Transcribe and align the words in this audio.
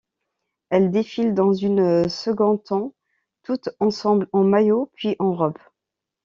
Elles 0.71 0.89
défilent 0.89 1.35
dans 1.35 1.53
une 1.53 2.09
second 2.09 2.57
temps 2.57 2.95
toutes 3.43 3.69
ensembles 3.79 4.27
en 4.33 4.43
maillots, 4.43 4.89
puis, 4.95 5.15
en 5.19 5.31
robes. 5.35 5.59